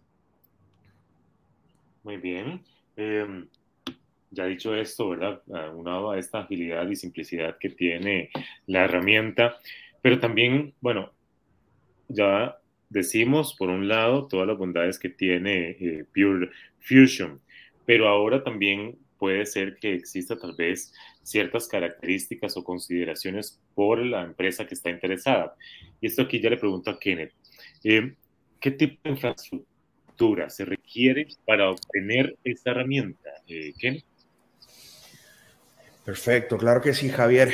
[2.03, 2.63] Muy bien.
[2.95, 3.47] Em,
[4.31, 5.41] ya dicho esto, ¿verdad?
[5.73, 8.29] Unado a esta agilidad y simplicidad que tiene
[8.65, 9.57] la herramienta,
[10.01, 11.11] pero también, bueno,
[12.09, 12.57] ya
[12.89, 17.41] decimos, por un lado, todas las bondades que tiene eh, Pure Fusion,
[17.85, 24.23] pero ahora también puede ser que exista tal vez ciertas características o consideraciones por la
[24.23, 25.55] empresa que está interesada.
[25.99, 27.33] Y esto aquí ya le pregunto a Kenneth.
[27.83, 28.15] Eh,
[28.59, 34.05] ¿Qué tipo de infraestructura se requiere para obtener esta herramienta, eh, Kenneth?
[36.05, 37.53] Perfecto, claro que sí, Javier.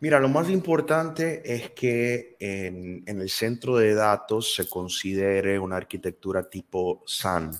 [0.00, 6.48] Mira, lo más importante es que en, el centro de datos se considere una arquitectura
[6.48, 7.52] tipo SAN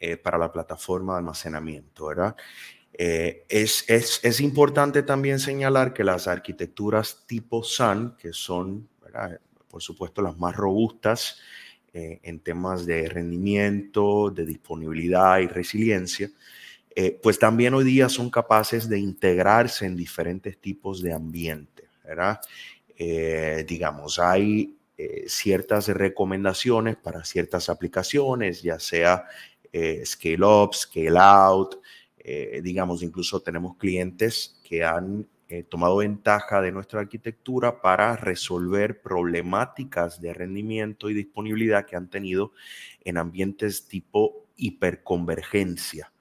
[0.00, 2.36] eh, para la plataforma de almacenamiento, ¿verdad?
[2.92, 8.88] Eh, es, es, importante también señalar que las arquitecturas tipo SAN, que son,
[9.68, 11.38] por supuesto, las más robustas
[11.92, 16.30] eh, en temas de rendimiento, de disponibilidad y resiliencia,
[17.00, 22.40] eh, pues también hoy día son capaces de integrarse en diferentes tipos de ambiente, ¿verdad?
[22.96, 29.26] Eh, digamos, hay eh, ciertas recomendaciones para ciertas aplicaciones, ya sea
[30.04, 31.76] scale up, scale out,
[32.62, 35.26] digamos, incluso tenemos clientes que han
[35.68, 42.52] tomado ventaja de nuestra arquitectura para resolver problemáticas de rendimiento y disponibilidad que han tenido
[43.04, 46.12] en ambientes tipo hiperconvergencia.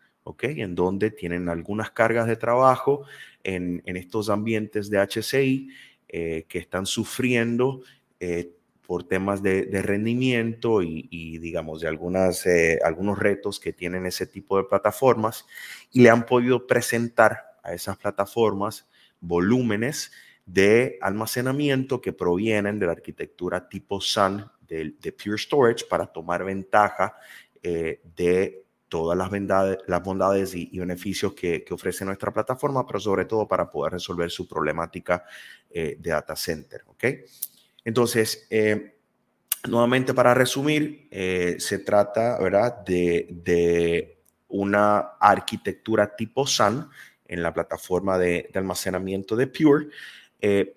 [0.41, 3.03] En donde tienen algunas cargas de trabajo
[3.43, 5.69] en, estos ambientes de HCI
[6.09, 7.81] eh, que están sufriendo
[8.19, 8.56] eh,
[8.87, 14.57] por temas de, rendimiento y, digamos, de algunas, eh, algunos retos que tienen ese tipo
[14.57, 15.45] de plataformas
[15.91, 18.87] y le han podido presentar a esas plataformas
[19.19, 20.11] volúmenes
[20.45, 27.17] de almacenamiento que provienen de la arquitectura tipo SAN de, Pure Storage para tomar ventaja
[27.61, 29.29] de todas las,
[29.87, 34.47] las bondades y, beneficios que, ofrece nuestra plataforma, pero sobre todo para poder resolver su
[34.47, 35.25] problemática
[35.69, 36.83] eh, de data center.
[36.87, 37.03] ¿ok?
[37.87, 38.97] Entonces, eh,
[39.67, 42.83] nuevamente para resumir, eh, se trata ¿verdad?
[42.85, 44.13] De,
[44.49, 46.89] una arquitectura tipo SAN
[47.27, 49.87] en la plataforma de, almacenamiento de Pure,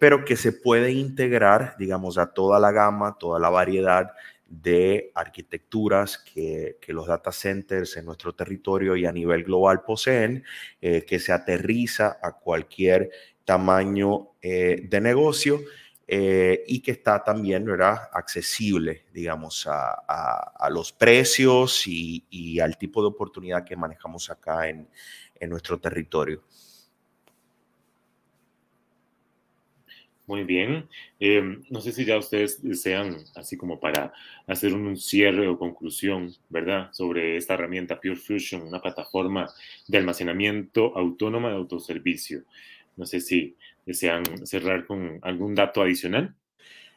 [0.01, 4.11] pero que se puede integrar, digamos, a toda la gama, toda la variedad
[4.51, 10.45] de arquitecturas que, los data centers en nuestro territorio y a nivel global poseen,
[10.81, 13.11] eh, que se aterriza a cualquier
[13.45, 15.61] tamaño eh, de negocio
[16.13, 18.09] eh, y que está también ¿verdad?
[18.13, 24.89] accesible, digamos, a, los precios y, al tipo de oportunidad que manejamos acá en
[25.49, 26.43] nuestro territorio.
[30.31, 30.89] Muy bien.
[31.19, 34.13] Em, no sé si ya ustedes desean, así como para
[34.47, 36.93] hacer un cierre o conclusión, ¿verdad?
[36.93, 39.49] Sobre esta herramienta Pure Fusion, una plataforma
[39.89, 42.45] de almacenamiento autónoma de autoservicio.
[42.97, 46.35] No sé si desean cerrar con algún dato adicional.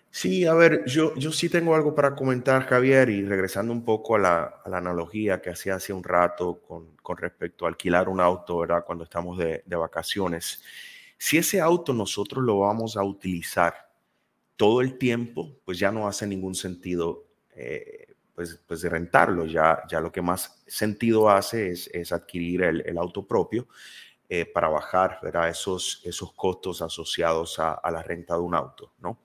[0.10, 4.16] Sí, a ver, yo, yo sí tengo algo para comentar, Javier, y regresando un poco
[4.16, 8.60] a la, analogía que hacía hace un rato con, con, respecto a alquilar un auto,
[8.60, 8.84] ¿verdad?
[8.86, 10.62] Cuando estamos de, de vacaciones.
[11.18, 13.74] Si ese auto nosotros lo vamos a utilizar
[14.56, 19.46] todo el tiempo, pues ya no hace ningún sentido eh, pues, pues rentarlo.
[19.46, 23.68] Ya, ya lo que más sentido hace es, adquirir el, auto propio
[24.30, 25.20] eh, para bajar.
[25.50, 28.94] Esos, esos costos asociados a, la renta de un auto.
[29.00, 29.20] ¿no?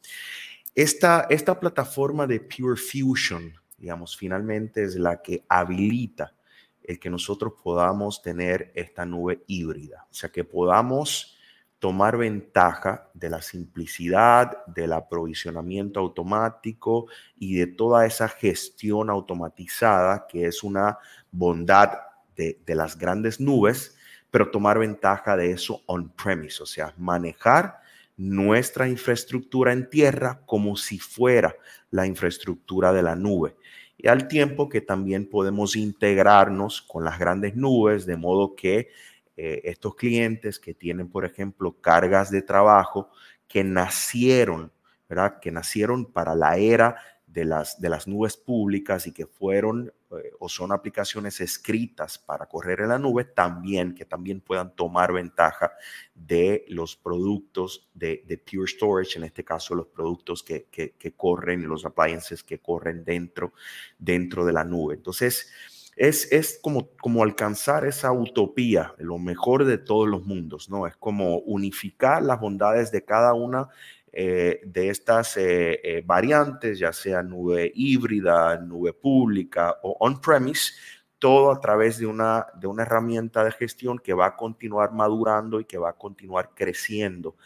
[0.74, 6.34] Esta, esta plataforma de Pure Fusion, digamos, finalmente es la que habilita
[6.82, 10.06] el que nosotros podamos tener esta nube híbrida.
[10.10, 11.38] O sea, que podamos
[11.78, 17.06] tomar ventaja de la simplicidad, del aprovisionamiento automático
[17.38, 20.98] y de toda esa gestión automatizada que es una
[21.30, 21.90] bondad
[22.34, 23.97] de, las grandes nubes,
[24.30, 27.80] pero tomar ventaja de eso on-premise, o sea, manejar
[28.16, 31.54] nuestra infraestructura en tierra como si fuera
[31.90, 33.56] la infraestructura de la nube.
[33.96, 38.88] Y al tiempo que también podemos integrarnos con las grandes nubes, de modo que
[39.36, 43.10] eh, estos clientes que tienen, por ejemplo, cargas de trabajo
[43.46, 44.72] que nacieron,
[45.08, 45.38] ¿verdad?
[45.40, 46.96] Que nacieron para la era
[47.32, 52.46] de las, de las nubes públicas y que fueron eh, o son aplicaciones escritas para
[52.46, 55.72] correr en la nube, también que también puedan tomar ventaja
[56.14, 61.68] de los productos de, Pure Storage, en este caso los productos que, que, que corren,
[61.68, 63.52] los appliances que corren dentro,
[63.98, 64.94] dentro de la nube.
[64.94, 65.52] Entonces,
[65.98, 70.86] es, es como, como alcanzar esa utopía, lo mejor de todos los mundos, ¿no?
[70.86, 73.68] Es como unificar las bondades de cada una
[74.12, 80.72] eh, de estas eh, eh, variantes, ya sea nube híbrida, nube pública o on-premise,
[81.18, 85.60] todo a través de una, de una herramienta de gestión que va a continuar madurando
[85.60, 87.36] y que va a continuar creciendo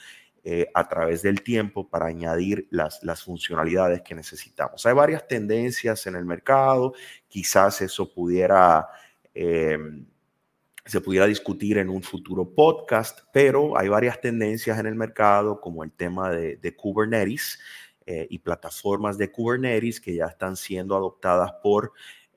[0.74, 4.84] a través del tiempo para añadir las, las funcionalidades que necesitamos.
[4.84, 6.94] Hay varias tendencias en el mercado,
[7.28, 8.88] quizás eso pudiera
[10.84, 15.84] se pudiera discutir en un futuro podcast, pero hay varias tendencias en el mercado, como
[15.84, 17.58] el tema de, Kubernetes
[18.06, 21.92] eh, y plataformas de Kubernetes que ya están siendo adoptadas por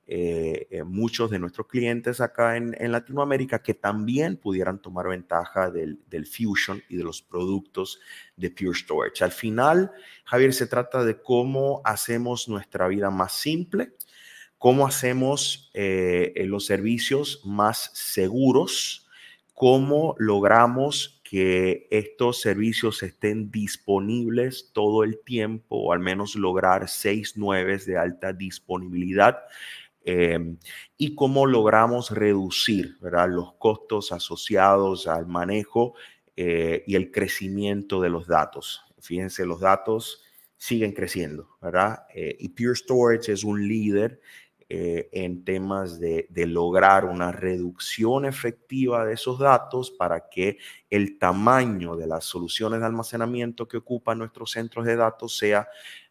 [0.08, 6.00] eh, eh, muchos de nuestros clientes acá en, Latinoamérica que también pudieran tomar ventaja del,
[6.08, 8.00] del, Fusion y de los productos
[8.38, 9.24] de Pure Storage.
[9.24, 9.92] Al final,
[10.26, 13.94] Javier, se trata de cómo hacemos nuestra vida más simple,
[14.66, 19.08] cómo hacemos eh, los servicios más seguros,
[19.54, 27.34] cómo logramos que estos servicios estén disponibles todo el tiempo, o al menos lograr seis
[27.36, 29.38] nueve de alta disponibilidad.
[30.04, 30.58] Em,
[30.98, 35.94] y cómo logramos reducir los costos asociados al manejo
[36.36, 38.82] eh, y el crecimiento de los datos.
[39.00, 40.24] Fíjense, los datos
[40.58, 42.08] siguen creciendo, ¿verdad?
[42.16, 44.20] Eh, y Pure Storage es un líder
[44.68, 50.58] eh, en temas de, lograr una reducción efectiva de esos datos para que
[50.90, 55.68] el tamaño de las soluciones de almacenamiento que ocupan nuestros centros de datos sea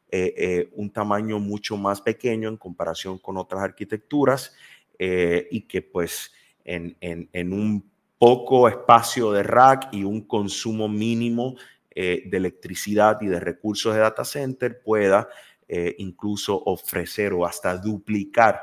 [0.09, 4.55] eh, eh, un tamaño mucho más pequeño en comparación con otras arquitecturas
[5.01, 6.33] y que pues
[6.65, 7.85] en, en, un
[8.19, 11.57] poco espacio de rack y un consumo mínimo
[11.93, 15.29] de electricidad y de recursos de data center pueda
[15.69, 18.63] eh, incluso ofrecer o hasta duplicar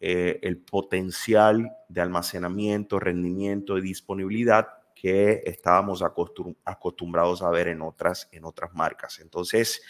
[0.00, 6.02] eh, el potencial de almacenamiento, rendimiento y disponibilidad que estábamos
[6.64, 9.20] acostumbrados a ver en otras, en otras marcas.
[9.20, 9.82] Entonces,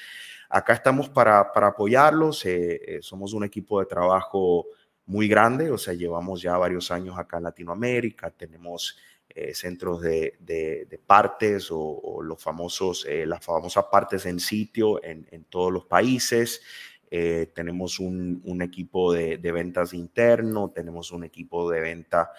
[0.48, 2.44] acá estamos para, para apoyarlos.
[2.46, 4.66] Eh, somos un equipo de trabajo
[5.06, 8.96] muy grande, o sea, llevamos ya varios años acá en Latinoamérica, tenemos
[9.36, 15.72] eh, centros de, partes o, los famosos, eh, las famosas partes en sitio en, todos
[15.72, 16.62] los países.
[17.10, 22.30] Eh, tenemos un, un equipo de, de, ventas interno, tenemos un equipo de venta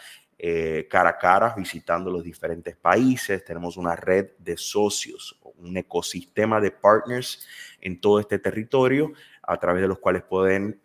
[0.89, 6.71] cara a cara visitando los diferentes países, tenemos una red de socios, un ecosistema de
[6.71, 7.45] partners
[7.81, 10.81] en todo este territorio a través de los cuales pueden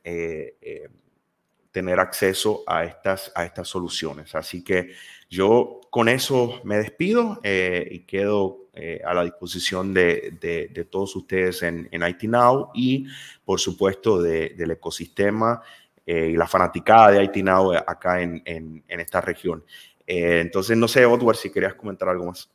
[1.71, 4.35] tener acceso a estas, a estas soluciones.
[4.35, 4.93] Así que
[5.31, 11.63] yo con eso me despido eh, y quedo eh, a la disposición de, todos ustedes
[11.63, 13.07] en, en, Now y
[13.45, 15.63] por supuesto del ecosistema
[16.05, 19.65] eh, y la fanaticada de IT Now acá en, esta región.
[20.05, 22.51] entonces, no sé, Edward, si querías comentar algo más.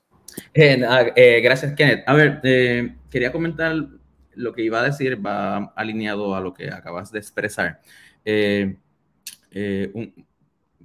[0.53, 2.03] gracias, Kenneth.
[2.07, 2.41] A ver,
[3.09, 3.73] quería comentar
[4.33, 7.79] lo que iba a decir, va alineado a lo que acabas de expresar.
[8.25, 10.25] un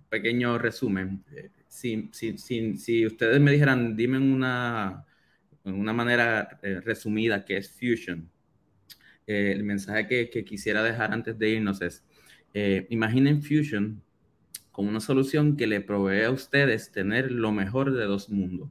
[0.09, 1.24] pequeño resumen
[1.70, 5.06] si, si, ustedes me dijeran, dime una,
[5.64, 8.28] una manera eh, resumida que es Fusion,
[9.26, 12.04] eh, el mensaje que, quisiera dejar antes de irnos es,
[12.54, 14.02] eh, imaginen Fusion
[14.72, 18.70] como una solución que le provee a ustedes tener lo mejor de dos mundos,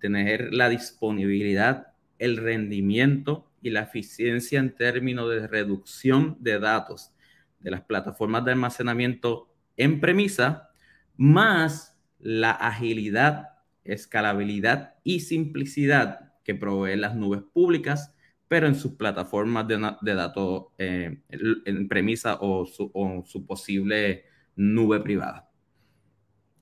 [0.00, 7.12] tener la disponibilidad, el rendimiento y la eficiencia en términos de reducción de datos
[7.60, 10.70] de las plataformas de almacenamiento en premisa,
[11.16, 11.91] más
[12.22, 13.50] la agilidad,
[13.84, 18.14] escalabilidad y simplicidad que proveen las nubes públicas,
[18.48, 24.24] pero en sus plataformas de, datos eh, en premisa o su, posible
[24.56, 25.50] nube privada.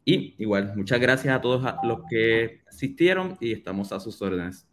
[0.05, 4.67] Y igual, muchas gracias a todos los que asistieron y estamos a sus órdenes.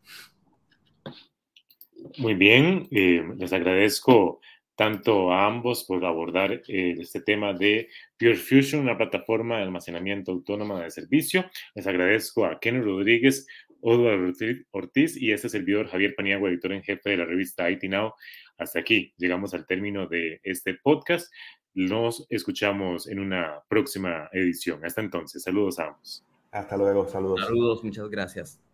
[2.18, 4.40] Muy bien, eh, les agradezco
[4.78, 10.32] tanto a ambos por abordar eh, este tema de Pure Fusion, una plataforma de almacenamiento
[10.32, 11.46] autónoma de servicio.
[11.74, 13.48] Les agradezco a Ken Rodríguez,
[13.82, 14.32] Eduardo
[14.72, 18.14] Ortiz y este servidor Javier Paniagua, editor en jefe de la revista IT Now.
[18.60, 21.34] Hasta aquí llegamos al término de este podcast.
[21.74, 24.86] Nos escuchamos en una próxima edición.
[24.86, 26.24] Hasta entonces, saludos a ambos.
[26.52, 27.42] Hasta luego, saludos.
[27.42, 28.67] Saludos, muchas gracias.